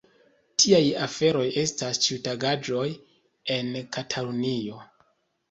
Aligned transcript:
Tiaj 0.61 0.79
aferoj 1.07 1.43
estas 1.63 1.99
ĉiutagaĵoj 2.07 2.87
en 3.59 3.71
Katalunio. 3.99 4.83